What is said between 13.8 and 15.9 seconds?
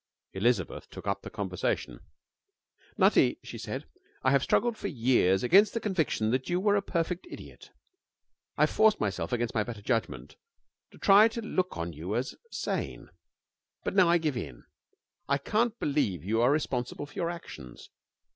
but now I give in. I can't